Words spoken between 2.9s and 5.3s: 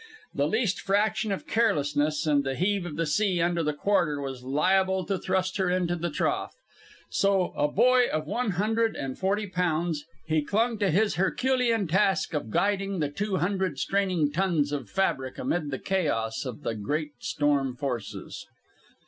the sea under the quarter was liable to